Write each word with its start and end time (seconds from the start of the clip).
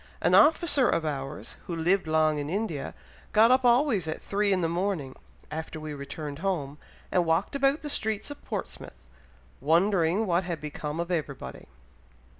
An 0.19 0.33
officer 0.33 0.89
of 0.89 1.05
ours, 1.05 1.57
who 1.67 1.75
lived 1.75 2.07
long 2.07 2.39
in 2.39 2.49
India, 2.49 2.95
got 3.33 3.51
up 3.51 3.63
always 3.63 4.07
at 4.07 4.19
three 4.19 4.51
in 4.51 4.61
the 4.61 4.67
morning, 4.67 5.15
after 5.51 5.79
we 5.79 5.93
returned 5.93 6.39
home, 6.39 6.79
and 7.11 7.23
walked 7.23 7.55
about 7.55 7.81
the 7.81 7.87
streets 7.91 8.31
of 8.31 8.43
Portsmouth, 8.43 9.07
wondering 9.59 10.25
what 10.25 10.43
had 10.43 10.59
become 10.59 10.99
of 10.99 11.11
everybody." 11.11 11.67